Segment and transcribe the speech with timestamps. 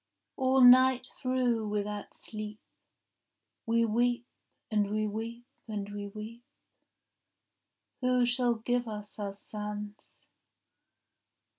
[0.35, 2.59] —All night through without sleep
[3.67, 4.25] We weep,
[4.71, 6.43] and we weep, and we weep.
[7.99, 9.93] Who shall give us our sons?